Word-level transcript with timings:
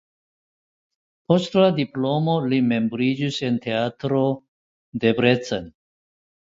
Post 1.31 1.57
la 1.59 1.67
diplomo 1.81 2.39
li 2.47 2.61
membriĝis 2.73 3.41
en 3.51 3.63
Teatro 3.69 4.25
Csokonai 4.27 5.07
(Debrecen). 5.07 5.75